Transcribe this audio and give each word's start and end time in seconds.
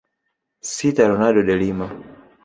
Sita 0.73 1.05
Ronaldo 1.07 1.43
de 1.43 1.55
Lima 1.55 1.87